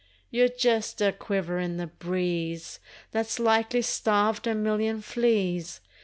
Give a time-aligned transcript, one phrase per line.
[0.31, 2.79] You're jest a quiver in the breeze
[3.11, 5.79] That's likely starved a million fleas.